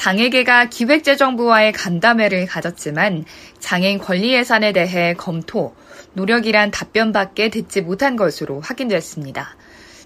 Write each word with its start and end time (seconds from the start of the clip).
장애계가 0.00 0.70
기획재정부와의 0.70 1.72
간담회를 1.72 2.46
가졌지만 2.46 3.26
장애인 3.58 3.98
권리 3.98 4.32
예산에 4.32 4.72
대해 4.72 5.12
검토, 5.12 5.74
노력이란 6.14 6.70
답변밖에 6.70 7.50
듣지 7.50 7.82
못한 7.82 8.16
것으로 8.16 8.60
확인됐습니다. 8.60 9.56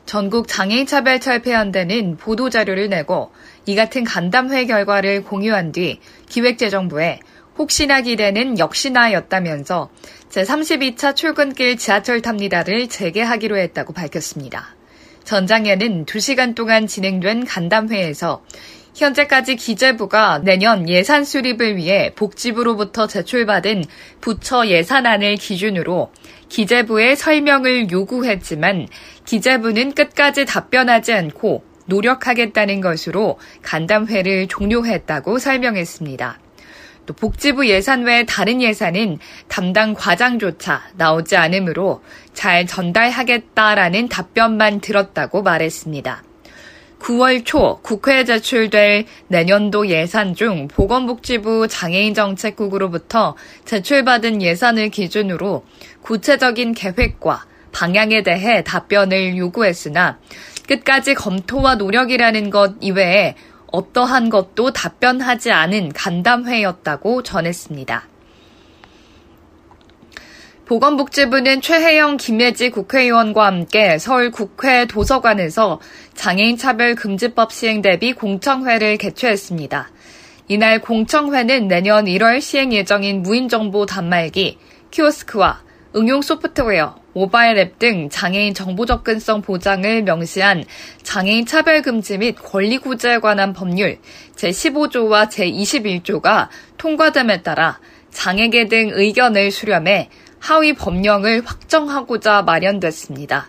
전국 0.05 0.49
장애인 0.49 0.87
차별 0.87 1.21
철폐연대는 1.21 2.17
보도 2.17 2.51
자료를 2.51 2.89
내고 2.89 3.31
이 3.67 3.77
같은 3.77 4.03
간담회 4.03 4.67
결과를 4.67 5.23
공유한 5.23 5.71
뒤 5.71 6.01
기획재정부에 6.29 7.21
혹시나 7.57 8.01
기대는 8.01 8.59
역시나였다면서 8.59 9.91
제32차 10.29 11.15
출근길 11.15 11.77
지하철 11.77 12.21
탑니다를 12.21 12.89
재개하기로 12.89 13.59
했다고 13.59 13.93
밝혔습니다. 13.93 14.75
전장에는 15.23 16.05
2시간 16.05 16.57
동안 16.57 16.89
진행된 16.89 17.45
간담회에서 17.47 18.43
현재까지 18.95 19.57
기재부가 19.57 20.41
내년 20.45 20.89
예산 20.89 21.25
수립을 21.25 21.77
위해 21.77 22.13
복지부로부터 22.15 23.07
제출받은 23.09 23.85
부처 24.21 24.67
예산안을 24.67 25.37
기준으로 25.37 26.13
기재부에 26.49 27.17
설명을 27.17 27.91
요구했지만 27.91 28.87
기재부는 29.25 29.95
끝까지 29.95 30.47
답변하지 30.47 31.13
않고 31.13 31.65
노력하겠다는 31.87 32.81
것으로 32.81 33.39
간담회를 33.63 34.47
종료했다고 34.47 35.39
설명했습니다. 35.39 36.39
또 37.07 37.13
복지부 37.13 37.69
예산 37.69 38.05
외 38.05 38.25
다른 38.25 38.63
예산은 38.63 39.19
담당 39.49 39.93
과장조차 39.93 40.83
나오지 40.97 41.37
않으므로 41.37 42.03
잘 42.33 42.67
전달하겠다라는 42.67 44.09
답변만 44.09 44.81
들었다고 44.81 45.43
말했습니다. 45.43 46.23
9월 47.05 47.45
초 47.45 47.81
국회에 47.83 48.25
제출될 48.25 49.05
내년도 49.29 49.89
예산 49.89 50.35
중 50.35 50.69
보건복지부 50.69 51.69
장애인 51.69 52.15
정책국으로부터 52.15 53.37
제출받은 53.67 54.41
예산을 54.41 54.89
기준으로 54.89 55.67
구체적인 56.01 56.73
계획과 56.73 57.45
방향에 57.73 58.23
대해 58.23 58.65
답변을 58.65 59.37
요구했으나 59.37 60.19
끝까지 60.67 61.13
검토와 61.13 61.75
노력이라는 61.75 62.49
것 62.49 62.77
이외에 62.81 63.35
어떠한 63.67 64.31
것도 64.31 64.73
답변하지 64.73 65.51
않은 65.51 65.93
간담회였다고 65.93 67.23
전했습니다. 67.23 68.14
보건복지부는 70.67 71.61
최혜영 71.61 72.17
김예지 72.17 72.71
국회의원과 72.71 73.45
함께 73.45 73.99
서울 73.99 74.31
국회 74.31 74.87
도서관에서 74.87 75.79
장애인 76.15 76.57
차별 76.57 76.95
금지법 76.95 77.53
시행 77.53 77.83
대비 77.83 78.15
공청회를 78.15 78.97
개최했습니다. 78.97 79.91
이날 80.49 80.81
공청회는 80.81 81.69
내년 81.69 82.07
1월 82.07 82.41
시행 82.41 82.73
예정인 82.73 83.23
무인정보 83.23 83.85
단말기, 83.85 84.59
키오스크와 84.91 85.61
응용 85.97 86.23
소프트웨어, 86.23 86.97
모바일 87.13 87.59
앱 87.59 87.79
등 87.79 88.09
장애인 88.09 88.55
정보 88.55 88.87
접근성 88.87 89.43
보장을 89.43 90.03
명시한 90.03 90.65
장애인 91.03 91.45
차별 91.45 91.83
금지 91.83 92.17
및 92.17 92.37
권리 92.43 92.79
구제에 92.79 93.19
관한 93.19 93.53
법률 93.53 93.99
제15조와 94.35 95.29
제21조가 95.29 96.49
통과됨에 96.79 97.43
따라 97.43 97.79
장애계 98.11 98.69
등 98.69 98.91
의견을 98.93 99.51
수렴해 99.51 100.09
하위 100.45 100.75
법령을 100.75 101.41
확정하고자 101.47 102.43
마련됐습니다. 102.43 103.49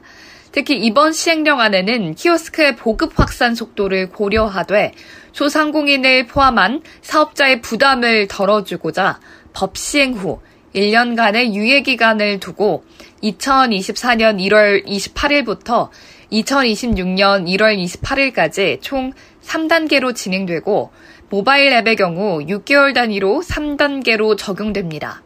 특히 0.54 0.78
이번 0.78 1.12
시행령안에는 1.12 2.16
키오스크의 2.16 2.78
보급 2.78 3.20
확산 3.20 3.54
속도를 3.54 4.12
고려하되 4.12 4.94
소상공인을 5.34 6.28
포함한 6.28 6.84
사업자의 7.02 7.60
부담을 7.60 8.30
덜어주고자 8.30 9.20
법 9.52 9.76
시행 9.76 10.14
후 10.14 10.40
1년간의 10.74 11.54
유예 11.54 11.82
기간을 11.82 12.40
두고 12.40 12.86
2024년 13.22 14.40
1월 14.48 14.88
28일부터 14.88 15.90
2026년 16.32 17.46
1월 17.46 17.78
28일까지 17.78 18.82
총 18.82 19.12
3단계로 19.44 20.16
진행되고 20.16 20.94
모바일 21.30 21.74
앱의 21.74 21.98
경우 21.98 22.40
6개월 22.40 22.94
단위로 22.94 23.42
3단계로 23.46 24.38
적용됩니다. 24.38 25.25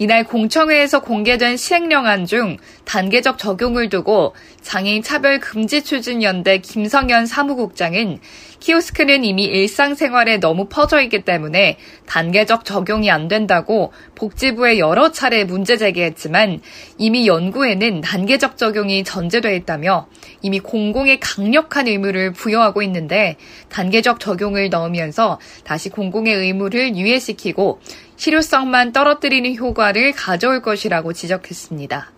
이날 0.00 0.22
공청회에서 0.22 1.00
공개된 1.00 1.56
시행령안 1.56 2.24
중 2.24 2.56
단계적 2.84 3.36
적용을 3.36 3.88
두고 3.88 4.34
장애인 4.62 5.02
차별 5.02 5.40
금지 5.40 5.82
추진 5.82 6.22
연대 6.22 6.58
김성현 6.58 7.26
사무국장은 7.26 8.20
키오스크는 8.60 9.24
이미 9.24 9.44
일상생활에 9.44 10.38
너무 10.38 10.66
퍼져 10.68 11.00
있기 11.02 11.22
때문에 11.22 11.78
단계적 12.06 12.64
적용이 12.64 13.10
안 13.10 13.26
된다고 13.26 13.92
복지부에 14.14 14.78
여러 14.78 15.10
차례 15.10 15.44
문제 15.44 15.76
제기했지만 15.76 16.60
이미 16.96 17.26
연구에는 17.26 18.00
단계적 18.00 18.56
적용이 18.56 19.04
전제돼 19.04 19.56
있다며 19.56 20.08
이미 20.42 20.60
공공에 20.60 21.18
강력한 21.18 21.88
의무를 21.88 22.32
부여하고 22.32 22.82
있는데 22.82 23.36
단계적 23.68 24.20
적용을 24.20 24.70
넣으면서 24.70 25.40
다시 25.64 25.88
공공의 25.88 26.34
의무를 26.34 26.96
유예시키고 26.96 27.80
실효성만 28.18 28.92
떨어뜨리는 28.92 29.54
효과를 29.56 30.12
가져올 30.12 30.60
것이라고 30.60 31.12
지적했습니다. 31.12 32.10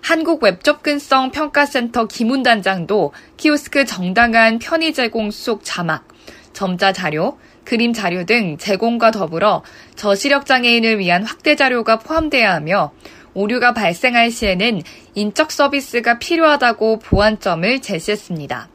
한국 0.00 0.42
웹접근성 0.42 1.32
평가센터 1.32 2.06
김훈 2.06 2.42
단장도 2.42 3.12
키오스크 3.36 3.84
정당한 3.84 4.58
편의 4.58 4.94
제공 4.94 5.30
속 5.30 5.64
자막, 5.64 6.06
점자 6.52 6.92
자료, 6.92 7.38
그림 7.64 7.92
자료 7.92 8.24
등 8.24 8.56
제공과 8.56 9.10
더불어 9.10 9.62
저시력 9.96 10.46
장애인을 10.46 10.98
위한 10.98 11.24
확대 11.24 11.56
자료가 11.56 11.98
포함돼야 11.98 12.54
하며 12.54 12.92
오류가 13.34 13.72
발생할 13.74 14.30
시에는 14.30 14.82
인적 15.14 15.50
서비스가 15.50 16.18
필요하다고 16.18 17.00
보완점을 17.00 17.80
제시했습니다. 17.80 18.68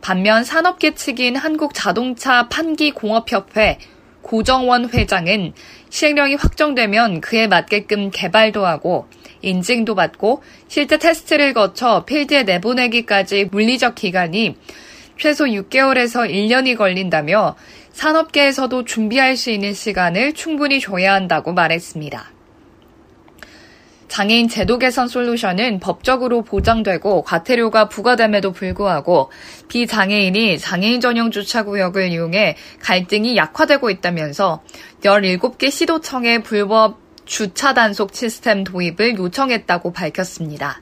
반면 0.00 0.44
산업계 0.44 0.94
측인 0.94 1.36
한국자동차 1.36 2.48
판기공업협회 2.48 3.78
고정원 4.24 4.90
회장은 4.92 5.52
시행령이 5.90 6.34
확정되면 6.34 7.20
그에 7.20 7.46
맞게끔 7.46 8.10
개발도 8.10 8.66
하고 8.66 9.06
인증도 9.42 9.94
받고 9.94 10.42
실제 10.66 10.98
테스트를 10.98 11.52
거쳐 11.52 12.04
필드에 12.04 12.42
내보내기까지 12.42 13.44
물리적 13.44 13.94
기간이 13.94 14.56
최소 15.16 15.44
6개월에서 15.44 16.28
1년이 16.28 16.76
걸린다며 16.76 17.54
산업계에서도 17.92 18.84
준비할 18.84 19.36
수 19.36 19.50
있는 19.50 19.72
시간을 19.72 20.32
충분히 20.32 20.80
줘야 20.80 21.14
한다고 21.14 21.52
말했습니다. 21.52 22.33
장애인 24.14 24.46
제도 24.46 24.78
개선 24.78 25.08
솔루션은 25.08 25.80
법적으로 25.80 26.42
보장되고 26.42 27.22
과태료가 27.22 27.88
부과됨에도 27.88 28.52
불구하고 28.52 29.32
비장애인이 29.66 30.56
장애인 30.56 31.00
전용 31.00 31.32
주차구역을 31.32 32.12
이용해 32.12 32.54
갈등이 32.80 33.36
약화되고 33.36 33.90
있다면서 33.90 34.62
17개 35.02 35.68
시도청에 35.68 36.44
불법 36.44 37.00
주차 37.24 37.74
단속 37.74 38.14
시스템 38.14 38.62
도입을 38.62 39.16
요청했다고 39.18 39.92
밝혔습니다. 39.92 40.80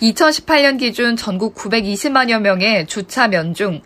2018년 0.00 0.78
기준 0.78 1.16
전국 1.16 1.54
920만여 1.54 2.40
명의 2.40 2.86
주차 2.86 3.28
면 3.28 3.52
중 3.52 3.82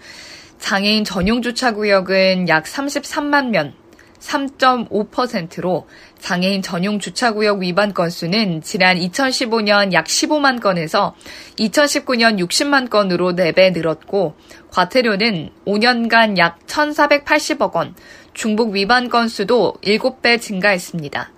장애인 0.60 1.02
전용 1.02 1.43
주차구역은 1.43 2.49
약 2.49 2.64
33만 2.64 3.49
면, 3.49 3.75
3.5%로 4.20 5.86
장애인 6.18 6.62
전용 6.62 6.98
주차구역 6.98 7.60
위반 7.60 7.94
건수는 7.94 8.62
지난 8.62 8.96
2015년 8.96 9.92
약 9.92 10.06
15만 10.06 10.60
건에서 10.60 11.14
2019년 11.58 12.38
60만 12.38 12.90
건으로 12.90 13.32
4배 13.32 13.72
늘었고 13.72 14.36
과태료는 14.70 15.50
5년간 15.66 16.38
약 16.38 16.58
1,480억 16.66 17.74
원, 17.74 17.94
중복 18.34 18.72
위반 18.72 19.08
건수도 19.08 19.74
7배 19.82 20.40
증가했습니다. 20.40 21.32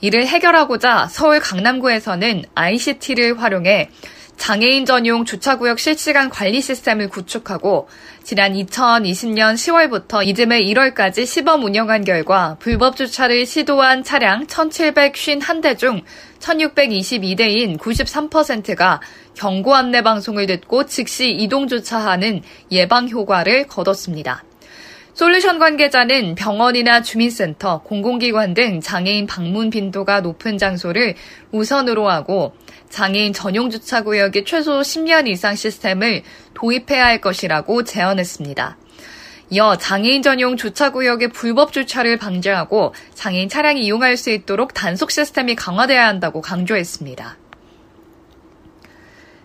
이를 0.00 0.26
해결하고자 0.26 1.06
서울 1.08 1.40
강남구에서는 1.40 2.44
ICT를 2.54 3.40
활용해 3.40 3.90
장애인 4.36 4.84
전용 4.84 5.24
주차구역 5.24 5.78
실시간 5.78 6.28
관리 6.28 6.60
시스템을 6.60 7.08
구축하고 7.08 7.88
지난 8.22 8.54
2020년 8.54 9.54
10월부터 9.54 10.26
이듬해 10.26 10.62
1월까지 10.64 11.26
시범 11.26 11.64
운영한 11.64 12.04
결과 12.04 12.56
불법 12.58 12.96
주차를 12.96 13.46
시도한 13.46 14.04
차량 14.04 14.46
1,751대 14.46 15.78
중 15.78 16.02
1,622대인 16.40 17.78
93%가 17.78 19.00
경고 19.34 19.74
안내 19.74 20.02
방송을 20.02 20.46
듣고 20.46 20.86
즉시 20.86 21.30
이동 21.30 21.68
주차하는 21.68 22.42
예방 22.70 23.08
효과를 23.08 23.66
거뒀습니다. 23.66 24.44
솔루션 25.14 25.60
관계자는 25.60 26.34
병원이나 26.34 27.00
주민센터, 27.00 27.82
공공기관 27.82 28.52
등 28.52 28.80
장애인 28.80 29.26
방문 29.26 29.70
빈도가 29.70 30.20
높은 30.20 30.58
장소를 30.58 31.14
우선으로 31.52 32.10
하고 32.10 32.56
장애인 32.90 33.32
전용 33.32 33.70
주차구역에 33.70 34.42
최소 34.42 34.80
10년 34.80 35.28
이상 35.28 35.54
시스템을 35.54 36.22
도입해야 36.54 37.06
할 37.06 37.20
것이라고 37.20 37.84
제언했습니다. 37.84 38.76
이어 39.50 39.76
장애인 39.76 40.22
전용 40.22 40.56
주차구역의 40.56 41.28
불법 41.28 41.72
주차를 41.72 42.16
방지하고 42.16 42.92
장애인 43.14 43.48
차량이 43.48 43.84
이용할 43.84 44.16
수 44.16 44.30
있도록 44.30 44.74
단속 44.74 45.12
시스템이 45.12 45.54
강화돼야 45.54 46.08
한다고 46.08 46.40
강조했습니다. 46.40 47.43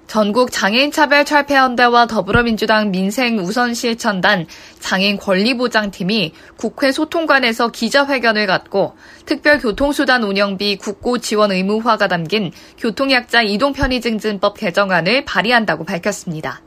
전국 0.10 0.52
장애인 0.52 0.92
차별 0.92 1.24
철폐연대와 1.24 2.08
더불어민주당 2.08 2.90
민생 2.90 3.38
우선 3.38 3.76
실천단 3.76 4.48
장애인 4.80 5.18
권리보장팀이 5.18 6.34
국회 6.58 6.92
소통관에서 6.92 7.68
기자회견을 7.68 8.48
갖고 8.48 8.96
특별교통수단 9.28 10.24
운영비 10.24 10.78
국고 10.78 11.20
지원 11.20 11.52
의무화가 11.52 12.08
담긴 12.08 12.52
교통약자 12.80 13.44
이동편의증진법 13.44 14.58
개정안을 14.58 15.26
발의한다고 15.26 15.84
밝혔습니다. 15.84 16.64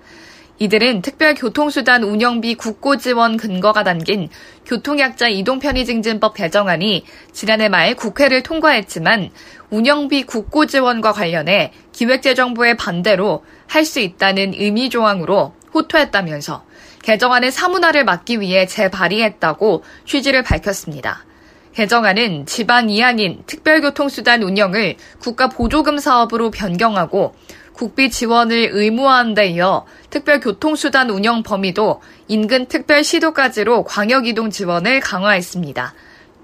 이들은 0.58 1.02
특별교통수단 1.02 2.04
운영비 2.04 2.54
국고 2.54 2.96
지원 2.96 3.36
근거가 3.36 3.82
담긴 3.82 4.28
교통약자 4.66 5.28
이동편의증진법 5.28 6.34
개정안이 6.34 7.04
지난해 7.32 7.68
말 7.68 7.94
국회를 7.94 8.42
통과했지만 8.42 9.30
운영비 9.70 10.24
국고 10.24 10.66
지원과 10.66 11.12
관련해 11.12 11.72
기획재정부의 11.92 12.76
반대로 12.76 13.44
할 13.66 13.84
수 13.84 14.00
있다는 14.00 14.52
의미 14.54 14.90
조항으로 14.90 15.54
호토했다면서 15.74 16.64
개정안의 17.02 17.50
사문화를 17.50 18.04
막기 18.04 18.40
위해 18.40 18.66
재발의했다고 18.66 19.82
취지를 20.06 20.42
밝혔습니다. 20.42 21.24
개정안은 21.74 22.44
지방 22.46 22.90
이항인 22.90 23.44
특별교통수단 23.46 24.42
운영을 24.42 24.96
국가 25.18 25.48
보조금 25.48 25.98
사업으로 25.98 26.50
변경하고 26.50 27.34
국비 27.72 28.10
지원을 28.10 28.70
의무화한 28.72 29.34
데 29.34 29.48
이어 29.48 29.86
특별교통수단 30.10 31.10
운영 31.10 31.42
범위도 31.42 32.02
인근 32.28 32.66
특별시도까지로 32.66 33.84
광역이동 33.84 34.50
지원을 34.50 35.00
강화했습니다. 35.00 35.94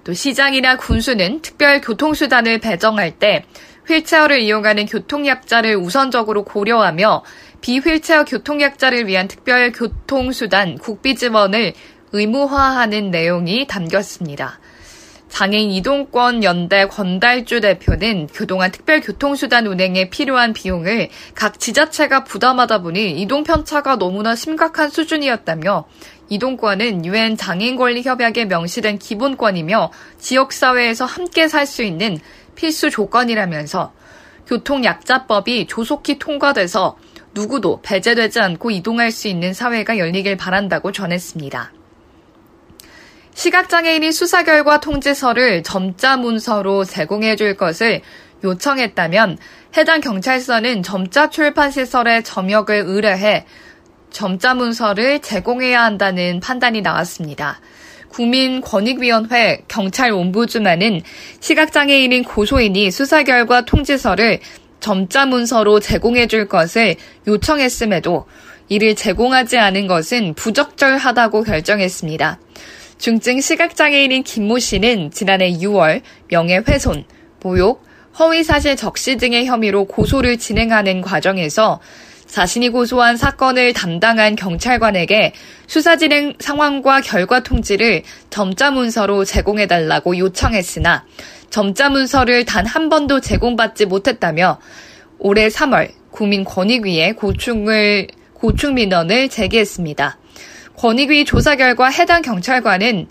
또 0.04 0.12
시장이나 0.12 0.76
군수는 0.76 1.42
특별교통수단을 1.42 2.58
배정할 2.58 3.18
때 3.18 3.44
휠체어를 3.86 4.40
이용하는 4.40 4.86
교통약자를 4.86 5.76
우선적으로 5.76 6.44
고려하며 6.44 7.24
비휠체어 7.60 8.24
교통약자를 8.24 9.06
위한 9.06 9.28
특별교통수단 9.28 10.78
국비 10.78 11.14
지원을 11.14 11.72
의무화하는 12.12 13.10
내용이 13.10 13.66
담겼습니다. 13.66 14.58
장애인 15.28 15.70
이동권 15.70 16.42
연대 16.42 16.86
권달주 16.86 17.60
대표는 17.60 18.28
그동안 18.28 18.72
특별교통수단 18.72 19.66
운행에 19.66 20.10
필요한 20.10 20.52
비용을 20.52 21.10
각 21.34 21.60
지자체가 21.60 22.24
부담하다 22.24 22.82
보니 22.82 23.20
이동 23.20 23.44
편차가 23.44 23.96
너무나 23.96 24.34
심각한 24.34 24.90
수준이었다며 24.90 25.86
이동권은 26.28 27.04
유엔 27.06 27.36
장애인 27.36 27.76
권리 27.76 28.02
협약에 28.02 28.46
명시된 28.46 28.98
기본권이며 28.98 29.92
지역 30.18 30.52
사회에서 30.52 31.04
함께 31.04 31.48
살 31.48 31.66
수 31.66 31.82
있는 31.82 32.18
필수 32.54 32.90
조건이라면서 32.90 33.92
교통약자법이 34.46 35.66
조속히 35.68 36.18
통과돼서 36.18 36.96
누구도 37.34 37.80
배제되지 37.82 38.40
않고 38.40 38.70
이동할 38.70 39.12
수 39.12 39.28
있는 39.28 39.52
사회가 39.52 39.98
열리길 39.98 40.36
바란다고 40.36 40.90
전했습니다. 40.90 41.77
시각장애인이 43.38 44.10
수사 44.10 44.42
결과 44.42 44.80
통지서를 44.80 45.62
점자 45.62 46.16
문서로 46.16 46.84
제공해 46.84 47.36
줄 47.36 47.56
것을 47.56 48.00
요청했다면 48.42 49.38
해당 49.76 50.00
경찰서는 50.00 50.82
점자 50.82 51.30
출판 51.30 51.70
시설에 51.70 52.22
점역을 52.22 52.82
의뢰해 52.84 53.46
점자 54.10 54.54
문서를 54.54 55.20
제공해야 55.20 55.84
한다는 55.84 56.40
판단이 56.40 56.80
나왔습니다. 56.80 57.60
국민권익위원회 58.08 59.62
경찰 59.68 60.10
옴부즈만은 60.10 61.02
시각장애인인 61.38 62.24
고소인이 62.24 62.90
수사 62.90 63.22
결과 63.22 63.64
통지서를 63.64 64.40
점자 64.80 65.26
문서로 65.26 65.78
제공해 65.78 66.26
줄 66.26 66.48
것을 66.48 66.96
요청했음에도 67.28 68.26
이를 68.68 68.96
제공하지 68.96 69.58
않은 69.58 69.86
것은 69.86 70.34
부적절하다고 70.34 71.44
결정했습니다. 71.44 72.40
중증 72.98 73.40
시각장애인인 73.40 74.24
김모 74.24 74.58
씨는 74.58 75.12
지난해 75.12 75.52
6월 75.52 76.02
명예훼손, 76.28 77.04
모욕, 77.42 77.84
허위사실 78.18 78.74
적시 78.74 79.16
등의 79.16 79.46
혐의로 79.46 79.84
고소를 79.84 80.36
진행하는 80.38 81.00
과정에서 81.00 81.80
자신이 82.26 82.70
고소한 82.70 83.16
사건을 83.16 83.72
담당한 83.72 84.34
경찰관에게 84.34 85.32
수사 85.68 85.96
진행 85.96 86.34
상황과 86.40 87.00
결과 87.00 87.40
통지를 87.42 88.02
점자 88.30 88.72
문서로 88.72 89.24
제공해달라고 89.24 90.18
요청했으나 90.18 91.06
점자 91.50 91.88
문서를 91.88 92.44
단 92.44 92.66
한 92.66 92.88
번도 92.88 93.20
제공받지 93.20 93.86
못했다며 93.86 94.58
올해 95.18 95.48
3월 95.48 95.90
국민권익위에 96.10 97.12
고충을 97.12 98.08
고충 98.34 98.74
민원을 98.74 99.28
제기했습니다. 99.28 100.18
권익위 100.78 101.24
조사 101.24 101.56
결과 101.56 101.88
해당 101.88 102.22
경찰관은 102.22 103.08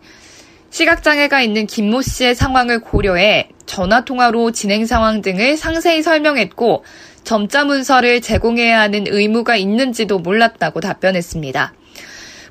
시각장애가 0.70 1.42
있는 1.42 1.68
김모 1.68 2.02
씨의 2.02 2.34
상황을 2.34 2.80
고려해 2.80 3.50
전화통화로 3.66 4.52
진행 4.52 4.86
상황 4.86 5.22
등을 5.22 5.58
상세히 5.58 6.02
설명했고 6.02 6.86
점자 7.26 7.66
문서를 7.66 8.22
제공해야 8.22 8.80
하는 8.80 9.04
의무가 9.08 9.58
있는지도 9.58 10.20
몰랐다고 10.20 10.80
답변했습니다. 10.80 11.74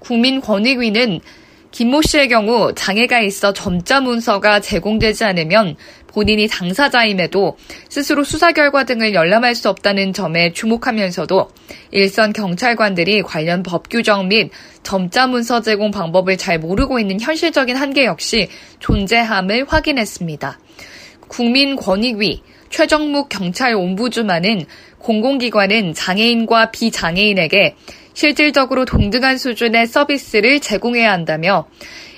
국민권익위는 0.00 1.20
김모 1.70 2.02
씨의 2.02 2.28
경우 2.28 2.74
장애가 2.74 3.20
있어 3.20 3.54
점자 3.54 4.02
문서가 4.02 4.60
제공되지 4.60 5.24
않으면 5.24 5.76
본인이 6.16 6.48
당사자임에도 6.48 7.58
스스로 7.90 8.24
수사 8.24 8.52
결과 8.52 8.84
등을 8.84 9.12
열람할 9.12 9.54
수 9.54 9.68
없다는 9.68 10.14
점에 10.14 10.54
주목하면서도 10.54 11.50
일선 11.90 12.32
경찰관들이 12.32 13.20
관련 13.20 13.62
법 13.62 13.90
규정 13.90 14.28
및 14.28 14.50
점자 14.82 15.26
문서 15.26 15.60
제공 15.60 15.90
방법을 15.90 16.38
잘 16.38 16.58
모르고 16.58 16.98
있는 17.00 17.20
현실적인 17.20 17.76
한계 17.76 18.06
역시 18.06 18.48
존재함을 18.78 19.66
확인했습니다. 19.68 20.58
국민권익위 21.28 22.42
최정묵 22.70 23.28
경찰 23.28 23.74
옴부주만은 23.74 24.64
공공기관은 24.96 25.92
장애인과 25.92 26.70
비장애인에게 26.70 27.76
실질적으로 28.14 28.86
동등한 28.86 29.36
수준의 29.36 29.86
서비스를 29.86 30.60
제공해야 30.60 31.12
한다며 31.12 31.66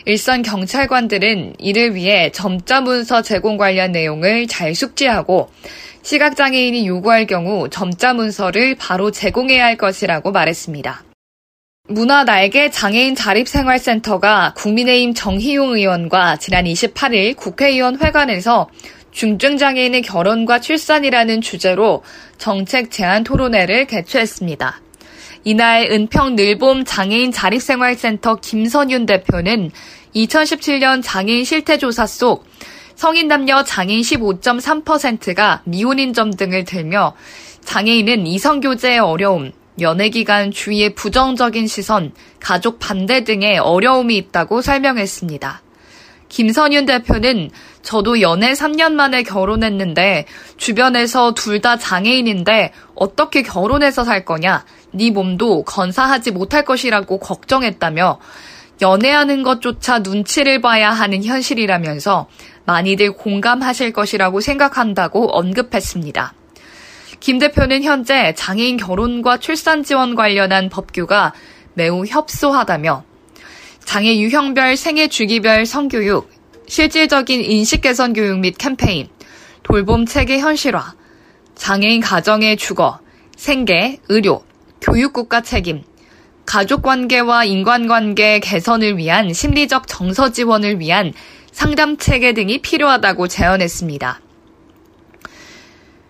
일선 0.09 0.41
경찰관들은 0.41 1.57
이를 1.59 1.95
위해 1.95 2.31
점자 2.33 2.81
문서 2.81 3.21
제공 3.21 3.59
관련 3.59 3.93
내용을 3.93 4.47
잘 4.47 4.75
숙지하고 4.75 5.51
시각장애인이 6.01 6.87
요구할 6.87 7.27
경우 7.27 7.69
점자 7.69 8.15
문서를 8.15 8.75
바로 8.77 9.11
제공해야 9.11 9.67
할 9.67 9.77
것이라고 9.77 10.33
말했습니다. 10.33 11.05
문화날개 11.89 12.71
장애인 12.71 13.17
자립생활센터가 13.17 14.55
국민의힘 14.57 15.13
정희용 15.13 15.77
의원과 15.77 16.39
지난 16.39 16.65
28일 16.65 17.37
국회의원 17.37 18.01
회관에서 18.01 18.71
중증장애인의 19.11 20.01
결혼과 20.01 20.59
출산이라는 20.59 21.43
주제로 21.43 22.03
정책 22.39 22.91
제안 22.91 23.25
토론회를 23.25 23.85
개최했습니다. 23.85 24.81
이날 25.45 25.89
은평 25.91 26.37
늘봄 26.37 26.85
장애인 26.85 27.33
자립생활센터 27.33 28.37
김선윤 28.37 29.07
대표는 29.07 29.71
2017년 30.15 31.03
장애인 31.03 31.45
실태조사 31.45 32.07
속 32.07 32.45
성인 32.95 33.29
남녀 33.29 33.63
장애인 33.63 34.01
15.3%가 34.01 35.63
미혼인 35.65 36.13
점 36.13 36.33
등을 36.33 36.65
들며 36.65 37.15
장애인은 37.65 38.27
이성교제의 38.27 38.99
어려움, 38.99 39.53
연애기간 39.81 40.51
주위의 40.51 40.95
부정적인 40.95 41.67
시선, 41.69 42.13
가족 42.41 42.79
반대 42.79 43.23
등의 43.25 43.59
어려움이 43.59 44.17
있다고 44.17 44.63
설명했습니다. 44.63 45.63
김선윤 46.29 46.87
대표는 46.87 47.51
저도 47.83 48.21
연애 48.21 48.53
3년 48.53 48.93
만에 48.93 49.23
결혼했는데 49.23 50.27
주변에서 50.57 51.33
둘 51.35 51.61
다 51.61 51.77
장애인인데 51.77 52.73
어떻게 52.95 53.43
결혼해서 53.43 54.05
살 54.05 54.25
거냐? 54.25 54.65
네 54.93 55.11
몸도 55.11 55.65
건사하지 55.65 56.33
못할 56.33 56.65
것이라고 56.65 57.19
걱정했다며 57.19 58.19
연애하는 58.81 59.43
것조차 59.43 60.01
눈치를 60.01 60.61
봐야 60.61 60.91
하는 60.91 61.25
현실이라면서 61.25 62.29
많이들 62.65 63.13
공감하실 63.13 63.93
것이라고 63.93 64.41
생각한다고 64.41 65.37
언급했습니다. 65.37 66.35
김 67.21 67.39
대표는 67.39 67.83
현재 67.83 68.35
장애인 68.37 68.77
결혼과 68.77 69.39
출산 69.39 69.83
지원 69.83 70.15
관련한 70.15 70.69
법규가 70.69 71.33
매우 71.75 72.05
협소하다며 72.05 73.05
장애 73.85 74.19
유형별 74.19 74.77
생애 74.77 75.09
주기별 75.09 75.65
성교육, 75.65 76.31
실질적인 76.67 77.41
인식 77.41 77.81
개선 77.81 78.13
교육 78.13 78.39
및 78.39 78.57
캠페인, 78.59 79.09
돌봄 79.63 80.05
체계 80.05 80.39
현실화, 80.39 80.95
장애인 81.55 82.01
가정의 82.01 82.57
주거, 82.57 83.01
생계, 83.37 83.99
의료, 84.09 84.45
교육 84.81 85.13
국가 85.13 85.41
책임, 85.41 85.83
가족 86.49 86.81
관계와 86.81 87.45
인간관계 87.45 88.41
개선을 88.41 88.97
위한 88.97 89.35
심리적 89.35 89.87
정서 89.87 90.33
지원을 90.33 90.81
위한 90.81 91.13
상담 91.53 91.99
체계 91.99 92.33
등이 92.33 92.63
필요하다고 92.63 93.29
제언했습니다. 93.29 94.19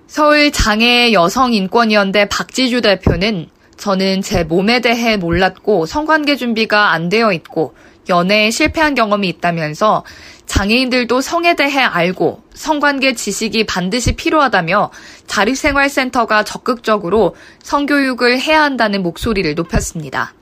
서울 0.07 0.53
장애 0.53 1.13
여성 1.13 1.53
인권위원회 1.55 2.27
박지주 2.27 2.83
대표는 2.83 3.49
저는 3.79 4.23
제 4.23 4.45
몸에 4.45 4.79
대해 4.81 5.17
몰랐고 5.17 5.87
성관계 5.87 6.37
준비가 6.37 6.93
안 6.93 7.09
되어 7.09 7.33
있고 7.33 7.75
연애에 8.09 8.53
실패한 8.53 8.95
경험이 8.95 9.29
있다면서 9.31 10.05
장애인들도 10.49 11.21
성에 11.21 11.55
대해 11.55 11.79
알고 11.79 12.43
성관계 12.55 13.15
지식이 13.15 13.65
반드시 13.65 14.17
필요하다며 14.17 14.91
자립생활센터가 15.27 16.43
적극적으로 16.43 17.37
성교육을 17.63 18.41
해야 18.41 18.63
한다는 18.63 19.03
목소리를 19.03 19.55
높였습니다. 19.55 20.35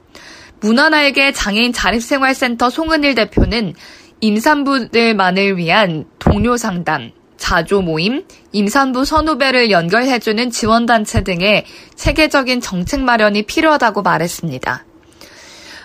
문화날개 0.61 1.33
장애인 1.33 1.73
자립생활센터 1.73 2.71
송은일 2.71 3.15
대표는 3.17 3.75
임산부들만을 4.21 5.59
위한 5.59 6.07
동료 6.19 6.57
상담, 6.57 7.11
자조 7.37 7.83
모임, 7.83 8.25
임산부 8.53 9.05
선후배를 9.05 9.71
연결해주는 9.71 10.51
지원단체 10.51 11.25
등의 11.25 11.67
체계적인 11.97 12.61
정책 12.61 13.01
마련이 13.01 13.43
필요하다고 13.43 14.03
말했습니다. 14.03 14.85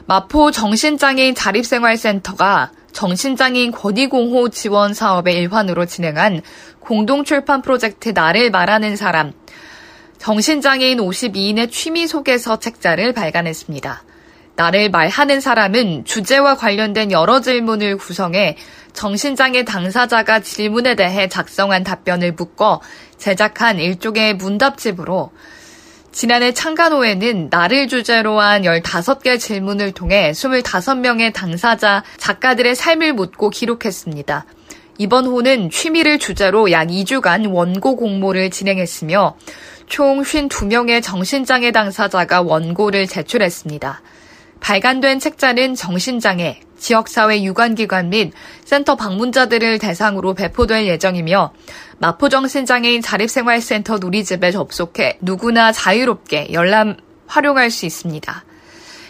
마포 0.05 0.51
정신장애인 0.51 1.35
자립생활센터가 1.35 2.71
정신장애인 2.91 3.71
권익공호 3.71 4.50
지원 4.50 4.93
사업의 4.93 5.36
일환으로 5.38 5.86
진행한 5.86 6.41
공동출판 6.79 7.62
프로젝트 7.62 8.10
나를 8.10 8.51
말하는 8.51 8.95
사람, 8.95 9.33
정신장애인 10.17 11.00
52인의 11.00 11.71
취미 11.71 12.07
소개서 12.07 12.60
책자를 12.60 13.13
발간했습니다. 13.13 14.03
나를 14.55 14.89
말하는 14.91 15.41
사람은 15.41 16.05
주제와 16.05 16.55
관련된 16.55 17.12
여러 17.12 17.41
질문을 17.41 17.98
구성해 17.98 18.57
정신장애 18.93 19.63
당사자가 19.63 20.41
질문에 20.41 20.95
대해 20.95 21.27
작성한 21.27 21.83
답변을 21.83 22.33
묶어 22.33 22.81
제작한 23.17 23.79
일종의 23.79 24.36
문답집으로 24.36 25.31
지난해 26.11 26.53
창간호에는 26.53 27.47
나를 27.49 27.87
주제로 27.87 28.39
한 28.39 28.63
15개 28.63 29.39
질문을 29.39 29.93
통해 29.93 30.31
25명의 30.31 31.33
당사자 31.33 32.03
작가들의 32.17 32.75
삶을 32.75 33.13
묻고 33.13 33.49
기록했습니다. 33.49 34.45
이번 34.97 35.25
호는 35.25 35.69
취미를 35.69 36.19
주제로 36.19 36.69
약 36.71 36.87
2주간 36.89 37.51
원고 37.51 37.95
공모를 37.95 38.51
진행했으며 38.51 39.35
총 39.87 40.21
52명의 40.21 41.01
정신장애 41.01 41.71
당사자가 41.71 42.41
원고를 42.41 43.07
제출했습니다. 43.07 44.01
발간된 44.59 45.19
책자는 45.19 45.75
정신장애, 45.75 46.59
지역사회 46.81 47.43
유관기관 47.43 48.09
및 48.09 48.33
센터 48.65 48.95
방문자들을 48.95 49.79
대상으로 49.79 50.33
배포될 50.33 50.88
예정이며 50.88 51.53
마포정신장애인 52.00 53.01
자립생활센터 53.01 54.00
누리집에 54.00 54.51
접속해 54.51 55.19
누구나 55.21 55.71
자유롭게 55.71 56.51
열람 56.51 56.97
활용할 57.27 57.71
수 57.71 57.85
있습니다. 57.85 58.43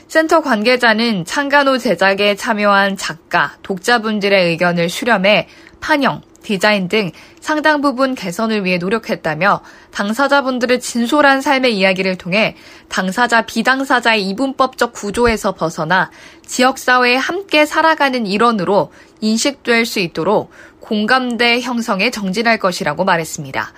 센터 0.08 0.42
관계자는 0.42 1.24
창간호 1.24 1.78
제작에 1.78 2.36
참여한 2.36 2.98
작가, 2.98 3.56
독자분들의 3.64 4.50
의견을 4.50 4.90
수렴해 4.90 5.48
판형, 5.80 6.22
디자인 6.44 6.88
등 6.88 7.12
상당 7.40 7.82
부분 7.82 8.16
개선을 8.16 8.66
위해 8.66 8.78
노력했다며 8.78 9.62
당사자분들의 9.92 10.80
진솔한 10.80 11.42
삶의 11.42 11.78
이야기를 11.78 12.18
통해 12.18 12.56
당사자 12.90 13.46
비당사자의 13.46 14.28
이분법적 14.30 14.94
구조에서 14.94 15.54
벗어나 15.54 16.12
지역사회에 16.46 17.16
함께 17.16 17.66
살아가는 17.66 18.26
일원으로 18.26 18.92
인식될 19.22 19.86
수 19.86 20.00
있도록 20.00 20.52
공감대 20.80 21.62
형성에 21.62 22.12
정진할 22.12 22.58
것이라고 22.58 23.06
말했습니다. 23.06 23.74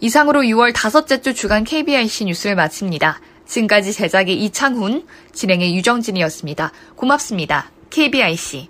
이상으로 0.00 0.42
6월 0.42 0.72
다섯째 0.74 1.20
주 1.20 1.34
주간 1.34 1.64
KBIC 1.64 2.26
뉴스를 2.26 2.54
마칩니다. 2.54 3.20
지금까지 3.46 3.92
제작의 3.92 4.36
이창훈, 4.44 5.04
진행의 5.32 5.74
유정진이었습니다. 5.76 6.72
고맙습니다. 6.94 7.70
KBIC. 7.90 8.68